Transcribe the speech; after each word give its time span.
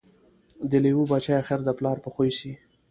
د 0.71 0.73
لېوه 0.83 1.03
بچی 1.11 1.31
آخر 1.41 1.59
د 1.63 1.69
پلار 1.77 1.97
په 2.05 2.09
خوی 2.13 2.31
سي 2.39 2.51